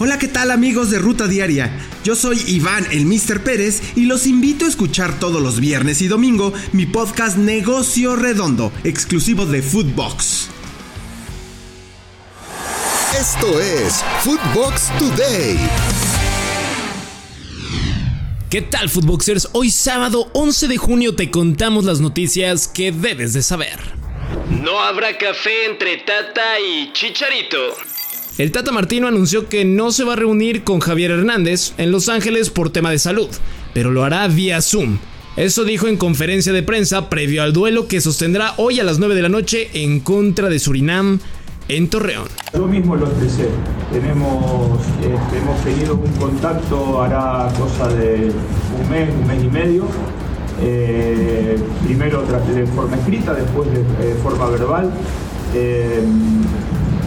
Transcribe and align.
Hola, 0.00 0.16
¿qué 0.16 0.28
tal 0.28 0.52
amigos 0.52 0.92
de 0.92 1.00
Ruta 1.00 1.26
Diaria? 1.26 1.76
Yo 2.04 2.14
soy 2.14 2.40
Iván, 2.46 2.86
el 2.92 3.04
Mr. 3.04 3.42
Pérez, 3.42 3.82
y 3.96 4.04
los 4.04 4.28
invito 4.28 4.64
a 4.64 4.68
escuchar 4.68 5.18
todos 5.18 5.42
los 5.42 5.58
viernes 5.58 6.00
y 6.02 6.06
domingo 6.06 6.52
mi 6.70 6.86
podcast 6.86 7.36
Negocio 7.36 8.14
Redondo, 8.14 8.70
exclusivo 8.84 9.44
de 9.44 9.60
Foodbox. 9.60 10.50
Esto 13.20 13.58
es 13.58 14.04
Foodbox 14.22 14.96
Today. 15.00 15.58
¿Qué 18.50 18.62
tal, 18.62 18.88
Footboxers? 18.88 19.48
Hoy 19.52 19.72
sábado 19.72 20.30
11 20.32 20.68
de 20.68 20.76
junio 20.76 21.16
te 21.16 21.32
contamos 21.32 21.84
las 21.84 21.98
noticias 21.98 22.68
que 22.68 22.92
debes 22.92 23.32
de 23.32 23.42
saber. 23.42 23.80
No 24.62 24.80
habrá 24.80 25.18
café 25.18 25.66
entre 25.66 25.96
Tata 25.96 26.60
y 26.60 26.92
Chicharito. 26.92 27.97
El 28.38 28.52
Tata 28.52 28.70
Martino 28.70 29.08
anunció 29.08 29.48
que 29.48 29.64
no 29.64 29.90
se 29.90 30.04
va 30.04 30.12
a 30.12 30.16
reunir 30.16 30.62
con 30.62 30.78
Javier 30.78 31.10
Hernández 31.10 31.72
en 31.76 31.90
Los 31.90 32.08
Ángeles 32.08 32.50
por 32.50 32.70
tema 32.70 32.90
de 32.90 32.98
salud, 32.98 33.28
pero 33.74 33.90
lo 33.90 34.04
hará 34.04 34.28
vía 34.28 34.62
Zoom. 34.62 34.98
Eso 35.36 35.64
dijo 35.64 35.88
en 35.88 35.96
conferencia 35.96 36.52
de 36.52 36.62
prensa 36.62 37.08
previo 37.08 37.42
al 37.42 37.52
duelo 37.52 37.88
que 37.88 38.00
sostendrá 38.00 38.54
hoy 38.56 38.80
a 38.80 38.84
las 38.84 38.98
9 38.98 39.14
de 39.14 39.22
la 39.22 39.28
noche 39.28 39.70
en 39.72 40.00
contra 40.00 40.48
de 40.48 40.58
Surinam 40.58 41.20
en 41.68 41.88
Torreón. 41.88 42.28
Yo 42.52 42.66
mismo 42.66 42.96
lo 42.96 43.06
expresé. 43.06 43.48
Tenemos, 43.92 44.80
este, 45.00 45.38
hemos 45.38 45.60
tenido 45.62 45.94
un 45.94 46.12
contacto, 46.12 47.02
hará 47.02 47.52
cosa 47.58 47.88
de 47.88 48.32
un 48.82 48.90
mes, 48.90 49.08
un 49.14 49.26
mes 49.26 49.44
y 49.44 49.48
medio. 49.48 49.84
Eh, 50.60 51.56
primero 51.84 52.22
de 52.22 52.66
forma 52.66 52.96
escrita, 52.96 53.34
después 53.34 53.68
de, 53.72 54.14
forma 54.22 54.48
verbal. 54.48 54.90
Eh, 55.54 56.02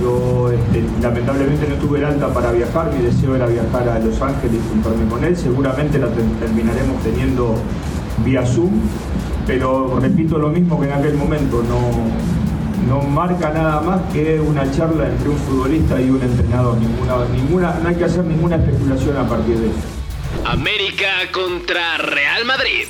yo 0.00 0.50
este, 0.52 0.84
lamentablemente 1.02 1.66
no 1.68 1.74
tuve 1.76 1.98
el 1.98 2.04
alta 2.04 2.32
para 2.32 2.52
viajar, 2.52 2.92
mi 2.92 3.02
deseo 3.02 3.34
era 3.34 3.46
viajar 3.46 3.88
a 3.88 3.98
Los 3.98 4.20
Ángeles 4.20 4.60
y 4.64 4.68
juntarme 4.68 5.08
con 5.08 5.24
él. 5.24 5.36
Seguramente 5.36 5.98
la 5.98 6.08
terminaremos 6.08 7.02
teniendo 7.02 7.56
vía 8.24 8.46
Zoom, 8.46 8.70
pero 9.46 9.98
repito 10.00 10.38
lo 10.38 10.50
mismo 10.50 10.80
que 10.80 10.86
en 10.86 10.92
aquel 10.92 11.14
momento, 11.14 11.62
no, 11.68 12.88
no 12.88 13.02
marca 13.02 13.50
nada 13.50 13.80
más 13.80 14.00
que 14.12 14.40
una 14.40 14.70
charla 14.70 15.08
entre 15.08 15.28
un 15.30 15.38
futbolista 15.38 16.00
y 16.00 16.10
un 16.10 16.22
entrenador. 16.22 16.78
Ninguna, 16.78 17.24
ninguna, 17.32 17.78
no 17.82 17.88
hay 17.88 17.96
que 17.96 18.04
hacer 18.04 18.24
ninguna 18.24 18.56
especulación 18.56 19.16
a 19.16 19.28
partir 19.28 19.58
de 19.58 19.66
eso. 19.66 19.78
América 20.44 21.08
contra 21.32 21.98
Real 21.98 22.44
Madrid. 22.44 22.84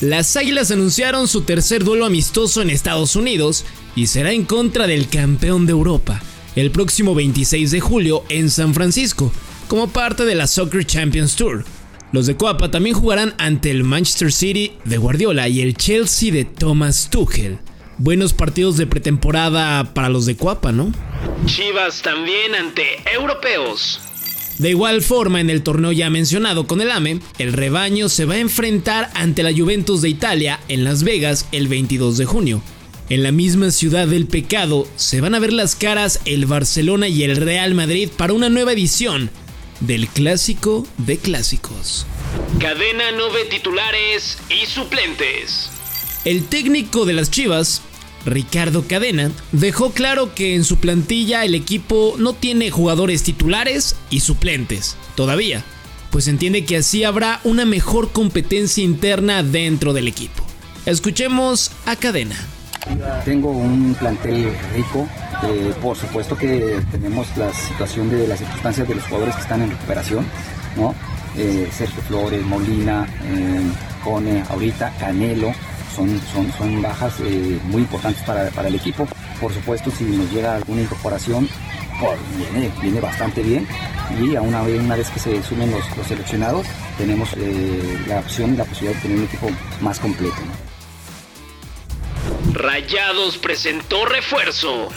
Las 0.00 0.36
Águilas 0.36 0.70
anunciaron 0.70 1.28
su 1.28 1.42
tercer 1.42 1.82
duelo 1.82 2.04
amistoso 2.04 2.62
en 2.62 2.70
Estados 2.70 3.16
Unidos 3.16 3.64
y 3.96 4.08
será 4.08 4.32
en 4.32 4.44
contra 4.44 4.86
del 4.86 5.08
campeón 5.08 5.66
de 5.66 5.72
Europa 5.72 6.20
el 6.56 6.70
próximo 6.70 7.14
26 7.14 7.70
de 7.70 7.80
julio 7.80 8.24
en 8.28 8.50
San 8.50 8.74
Francisco, 8.74 9.32
como 9.68 9.88
parte 9.88 10.24
de 10.24 10.34
la 10.34 10.46
Soccer 10.46 10.84
Champions 10.84 11.36
Tour. 11.36 11.64
Los 12.12 12.26
de 12.26 12.36
Coapa 12.36 12.70
también 12.70 12.94
jugarán 12.94 13.34
ante 13.38 13.70
el 13.70 13.82
Manchester 13.82 14.32
City 14.32 14.72
de 14.84 14.98
Guardiola 14.98 15.48
y 15.48 15.62
el 15.62 15.76
Chelsea 15.76 16.32
de 16.32 16.44
Thomas 16.44 17.08
Tuchel. 17.10 17.58
Buenos 17.98 18.32
partidos 18.32 18.76
de 18.76 18.86
pretemporada 18.86 19.94
para 19.94 20.08
los 20.08 20.26
de 20.26 20.36
Coapa, 20.36 20.72
¿no? 20.72 20.92
Chivas 21.46 22.02
también 22.02 22.54
ante 22.54 22.84
europeos. 23.12 24.00
De 24.58 24.70
igual 24.70 25.02
forma, 25.02 25.40
en 25.40 25.50
el 25.50 25.62
torneo 25.62 25.90
ya 25.90 26.10
mencionado 26.10 26.68
con 26.68 26.80
el 26.80 26.92
AME, 26.92 27.18
el 27.38 27.52
rebaño 27.52 28.08
se 28.08 28.24
va 28.24 28.34
a 28.34 28.38
enfrentar 28.38 29.10
ante 29.14 29.42
la 29.42 29.52
Juventus 29.52 30.00
de 30.00 30.08
Italia 30.08 30.60
en 30.68 30.84
Las 30.84 31.02
Vegas 31.02 31.48
el 31.50 31.66
22 31.66 32.16
de 32.18 32.24
junio. 32.24 32.62
En 33.10 33.22
la 33.22 33.32
misma 33.32 33.70
ciudad 33.70 34.08
del 34.08 34.26
pecado 34.26 34.88
se 34.96 35.20
van 35.20 35.34
a 35.34 35.38
ver 35.38 35.52
las 35.52 35.76
caras 35.76 36.20
el 36.24 36.46
Barcelona 36.46 37.06
y 37.06 37.22
el 37.22 37.36
Real 37.36 37.74
Madrid 37.74 38.08
para 38.16 38.32
una 38.32 38.48
nueva 38.48 38.72
edición 38.72 39.30
del 39.80 40.08
clásico 40.08 40.86
de 40.96 41.18
clásicos. 41.18 42.06
Cadena 42.58 43.12
no 43.12 43.30
ve 43.30 43.44
titulares 43.44 44.38
y 44.48 44.64
suplentes. 44.64 45.70
El 46.24 46.46
técnico 46.46 47.04
de 47.04 47.12
las 47.12 47.30
Chivas, 47.30 47.82
Ricardo 48.24 48.86
Cadena, 48.88 49.30
dejó 49.52 49.92
claro 49.92 50.34
que 50.34 50.54
en 50.54 50.64
su 50.64 50.78
plantilla 50.78 51.44
el 51.44 51.54
equipo 51.54 52.14
no 52.18 52.32
tiene 52.32 52.70
jugadores 52.70 53.22
titulares 53.22 53.96
y 54.08 54.20
suplentes, 54.20 54.96
todavía, 55.14 55.62
pues 56.10 56.26
entiende 56.26 56.64
que 56.64 56.78
así 56.78 57.04
habrá 57.04 57.40
una 57.44 57.66
mejor 57.66 58.12
competencia 58.12 58.82
interna 58.82 59.42
dentro 59.42 59.92
del 59.92 60.08
equipo. 60.08 60.46
Escuchemos 60.86 61.70
a 61.84 61.96
Cadena. 61.96 62.38
Tengo 63.24 63.50
un 63.50 63.94
plantel 63.94 64.52
rico. 64.74 65.06
Eh, 65.42 65.74
por 65.82 65.96
supuesto 65.96 66.36
que 66.36 66.80
tenemos 66.90 67.26
la 67.36 67.52
situación 67.52 68.08
de 68.08 68.26
las 68.26 68.38
circunstancias 68.38 68.88
de 68.88 68.94
los 68.94 69.04
jugadores 69.04 69.34
que 69.34 69.42
están 69.42 69.62
en 69.62 69.70
recuperación, 69.70 70.26
¿no? 70.76 70.94
Eh, 71.36 71.68
Sergio 71.72 72.02
Flores, 72.02 72.44
Molina, 72.44 73.06
eh, 73.24 73.62
Cone, 74.02 74.42
ahorita 74.48 74.92
Canelo, 74.98 75.52
son, 75.94 76.20
son, 76.32 76.50
son 76.52 76.80
bajas 76.82 77.14
muy 77.64 77.82
importantes 77.82 78.22
para, 78.24 78.48
el 78.48 78.74
equipo. 78.74 79.06
Por 79.40 79.52
supuesto, 79.52 79.90
si 79.90 80.04
nos 80.04 80.30
llega 80.32 80.56
alguna 80.56 80.82
incorporación, 80.82 81.48
pues, 82.00 82.18
viene, 82.36 82.70
viene 82.80 83.00
bastante 83.00 83.42
bien. 83.42 83.66
Y 84.20 84.36
a 84.36 84.42
una 84.42 84.62
vez, 84.62 84.80
una 84.80 84.96
vez 84.96 85.10
que 85.10 85.18
se 85.18 85.42
sumen 85.42 85.70
los, 85.70 86.06
seleccionados, 86.06 86.66
tenemos 86.96 87.28
la 88.06 88.18
opción 88.18 88.56
la 88.56 88.64
posibilidad 88.64 88.96
de 88.96 89.02
tener 89.02 89.18
un 89.18 89.24
equipo 89.24 89.48
más 89.80 89.98
completo. 89.98 90.36
Rayados 92.54 93.36
presentó 93.36 94.04
refuerzo. 94.04 94.88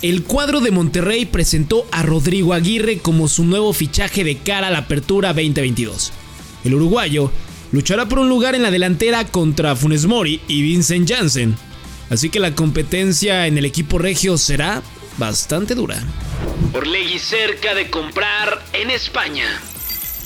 El 0.00 0.22
cuadro 0.22 0.60
de 0.60 0.70
Monterrey 0.70 1.24
presentó 1.24 1.88
a 1.90 2.04
Rodrigo 2.04 2.54
Aguirre 2.54 2.98
como 2.98 3.26
su 3.26 3.44
nuevo 3.44 3.72
fichaje 3.72 4.22
de 4.22 4.36
cara 4.36 4.68
a 4.68 4.70
la 4.70 4.78
apertura 4.78 5.32
2022. 5.32 6.12
El 6.64 6.74
uruguayo 6.74 7.32
luchará 7.72 8.06
por 8.06 8.20
un 8.20 8.28
lugar 8.28 8.54
en 8.54 8.62
la 8.62 8.70
delantera 8.70 9.24
contra 9.24 9.74
Funes 9.74 10.06
Mori 10.06 10.40
y 10.46 10.62
Vincent 10.62 11.10
Janssen, 11.10 11.56
así 12.10 12.30
que 12.30 12.38
la 12.38 12.54
competencia 12.54 13.48
en 13.48 13.58
el 13.58 13.64
equipo 13.64 13.98
regio 13.98 14.38
será 14.38 14.80
bastante 15.18 15.74
dura. 15.74 16.00
Orlegui 16.74 17.18
cerca 17.18 17.74
de 17.74 17.90
comprar 17.90 18.64
en 18.72 18.90
España. 18.90 19.46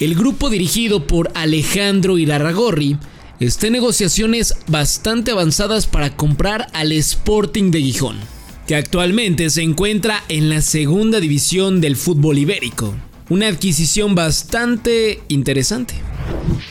El 0.01 0.15
grupo 0.15 0.51
dirigido 0.51 1.07
por 1.07 1.31
Alejandro 1.35 2.19
Irarragorri 2.19 2.99
está 3.41 3.69
en 3.69 3.75
negociaciones 3.75 4.55
bastante 4.67 5.31
avanzadas 5.31 5.87
para 5.87 6.17
comprar 6.17 6.67
al 6.73 6.93
Sporting 6.93 7.71
de 7.71 7.81
Gijón, 7.81 8.19
que 8.67 8.75
actualmente 8.75 9.49
se 9.51 9.63
encuentra 9.63 10.25
en 10.29 10.49
la 10.49 10.61
segunda 10.61 11.21
división 11.21 11.81
del 11.81 11.97
fútbol 11.97 12.39
ibérico. 12.39 12.95
Una 13.29 13.49
adquisición 13.49 14.15
bastante 14.15 15.23
interesante. 15.29 15.95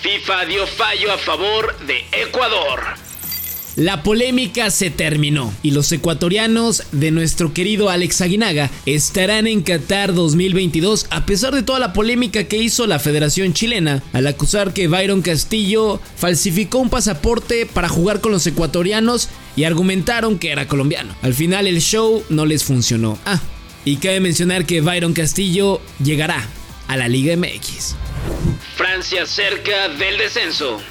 FIFA 0.01 0.45
dio 0.45 0.67
fallo 0.67 1.13
a 1.13 1.17
favor 1.17 1.77
de 1.85 1.99
Ecuador. 2.11 3.06
La 3.77 4.01
polémica 4.01 4.71
se 4.71 4.89
terminó 4.89 5.53
y 5.61 5.69
los 5.69 5.91
ecuatorianos 5.91 6.81
de 6.93 7.11
nuestro 7.11 7.53
querido 7.53 7.91
Alex 7.91 8.21
Aguinaga 8.21 8.71
estarán 8.87 9.45
en 9.45 9.61
Qatar 9.61 10.15
2022 10.15 11.05
a 11.11 11.27
pesar 11.27 11.53
de 11.53 11.61
toda 11.61 11.77
la 11.77 11.93
polémica 11.93 12.45
que 12.45 12.57
hizo 12.57 12.87
la 12.87 12.97
Federación 12.97 13.53
Chilena 13.53 14.01
al 14.13 14.25
acusar 14.25 14.73
que 14.73 14.87
Byron 14.87 15.21
Castillo 15.21 16.01
falsificó 16.15 16.79
un 16.79 16.89
pasaporte 16.89 17.67
para 17.67 17.87
jugar 17.87 18.19
con 18.19 18.31
los 18.31 18.47
ecuatorianos 18.47 19.29
y 19.55 19.65
argumentaron 19.65 20.39
que 20.39 20.49
era 20.49 20.67
colombiano. 20.67 21.15
Al 21.21 21.35
final 21.35 21.67
el 21.67 21.79
show 21.79 22.23
no 22.29 22.47
les 22.47 22.63
funcionó. 22.63 23.19
Ah, 23.25 23.39
y 23.85 23.97
cabe 23.97 24.19
mencionar 24.21 24.65
que 24.65 24.81
Byron 24.81 25.13
Castillo 25.13 25.81
llegará 26.03 26.43
a 26.87 26.97
la 26.97 27.07
Liga 27.07 27.37
MX. 27.37 27.95
Francia 28.75 29.27
cerca 29.27 29.89
del 29.89 30.17
descenso 30.17 30.81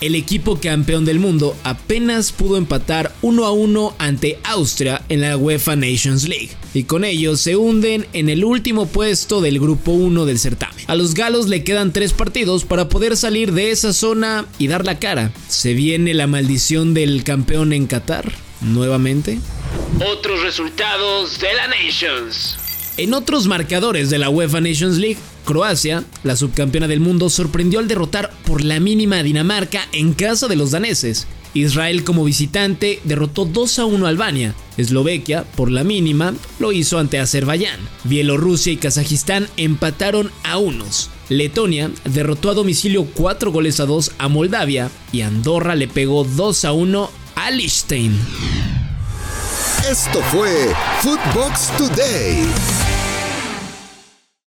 el 0.00 0.14
equipo 0.14 0.60
campeón 0.60 1.04
del 1.04 1.18
mundo 1.18 1.56
apenas 1.64 2.32
pudo 2.32 2.56
empatar 2.56 3.12
1 3.22 3.44
a 3.44 3.52
1 3.52 3.94
ante 3.98 4.38
Austria 4.44 5.02
en 5.08 5.22
la 5.22 5.36
UEFA 5.36 5.76
Nations 5.76 6.28
League 6.28 6.50
y 6.74 6.84
con 6.84 7.04
ello 7.04 7.36
se 7.36 7.56
hunden 7.56 8.06
en 8.12 8.28
el 8.28 8.44
último 8.44 8.86
puesto 8.86 9.40
del 9.40 9.58
grupo 9.58 9.92
1 9.92 10.26
del 10.26 10.38
certamen. 10.38 10.84
A 10.86 10.94
los 10.94 11.14
galos 11.14 11.48
le 11.48 11.64
quedan 11.64 11.92
tres 11.92 12.12
partidos 12.12 12.64
para 12.64 12.88
poder 12.88 13.16
salir 13.16 13.52
de 13.52 13.70
esa 13.70 13.92
zona 13.92 14.46
y 14.58 14.68
dar 14.68 14.84
la 14.84 14.98
cara. 14.98 15.32
¿Se 15.48 15.74
viene 15.74 16.14
la 16.14 16.26
maldición 16.26 16.94
del 16.94 17.24
campeón 17.24 17.72
en 17.72 17.86
Qatar 17.86 18.30
nuevamente? 18.60 19.40
Otros 20.12 20.42
resultados 20.42 21.40
de 21.40 21.54
la 21.54 21.68
Nations. 21.68 22.56
En 22.96 23.14
otros 23.14 23.46
marcadores 23.46 24.10
de 24.10 24.18
la 24.18 24.28
UEFA 24.28 24.60
Nations 24.60 24.98
League, 24.98 25.18
Croacia, 25.48 26.04
la 26.24 26.36
subcampeona 26.36 26.86
del 26.88 27.00
mundo, 27.00 27.30
sorprendió 27.30 27.78
al 27.78 27.88
derrotar 27.88 28.30
por 28.44 28.62
la 28.62 28.80
mínima 28.80 29.16
a 29.16 29.22
Dinamarca 29.22 29.88
en 29.92 30.12
casa 30.12 30.46
de 30.46 30.56
los 30.56 30.72
daneses. 30.72 31.26
Israel 31.54 32.04
como 32.04 32.24
visitante 32.24 33.00
derrotó 33.04 33.46
2 33.46 33.78
a 33.78 33.86
1 33.86 34.04
a 34.04 34.10
Albania. 34.10 34.54
Eslovaquia, 34.76 35.44
por 35.56 35.70
la 35.70 35.84
mínima, 35.84 36.34
lo 36.58 36.72
hizo 36.72 36.98
ante 36.98 37.18
Azerbaiyán. 37.18 37.80
Bielorrusia 38.04 38.74
y 38.74 38.76
Kazajistán 38.76 39.48
empataron 39.56 40.30
a 40.44 40.58
unos. 40.58 41.08
Letonia 41.30 41.90
derrotó 42.04 42.50
a 42.50 42.54
domicilio 42.54 43.06
4 43.14 43.50
goles 43.50 43.80
a 43.80 43.86
2 43.86 44.12
a 44.18 44.28
Moldavia 44.28 44.90
y 45.12 45.22
Andorra 45.22 45.76
le 45.76 45.88
pegó 45.88 46.24
2 46.24 46.64
a 46.66 46.72
1 46.72 47.10
a 47.36 47.50
Liechtenstein. 47.50 48.20
Esto 49.90 50.20
fue 50.30 50.74
Footbox 51.00 51.74
Today. 51.78 52.44